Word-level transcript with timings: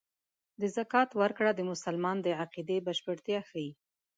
د 0.61 0.61
زکات 0.75 1.09
ورکړه 1.21 1.51
د 1.55 1.61
مسلمان 1.71 2.17
د 2.21 2.27
عقیدې 2.43 2.77
بشپړتیا 2.87 3.39
ښيي. 3.49 3.69